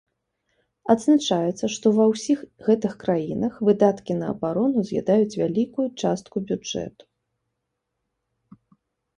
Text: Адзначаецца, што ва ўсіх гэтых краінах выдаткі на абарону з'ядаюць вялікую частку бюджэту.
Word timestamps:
Адзначаецца, 0.93 1.65
што 1.73 1.91
ва 1.97 2.07
ўсіх 2.13 2.39
гэтых 2.67 2.95
краінах 3.03 3.53
выдаткі 3.69 4.17
на 4.23 4.31
абарону 4.33 4.79
з'ядаюць 4.89 5.37
вялікую 5.43 5.87
частку 6.05 6.35
бюджэту. 6.49 7.03